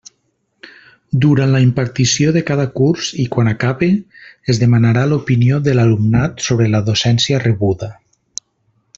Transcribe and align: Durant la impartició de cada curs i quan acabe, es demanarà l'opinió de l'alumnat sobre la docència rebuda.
Durant 1.25 1.51
la 1.55 1.59
impartició 1.65 2.31
de 2.37 2.41
cada 2.47 2.63
curs 2.79 3.09
i 3.23 3.25
quan 3.35 3.51
acabe, 3.51 3.89
es 4.53 4.61
demanarà 4.63 5.03
l'opinió 5.11 5.59
de 5.67 5.75
l'alumnat 5.81 6.41
sobre 6.47 6.71
la 6.77 6.81
docència 6.89 7.43
rebuda. 7.45 7.91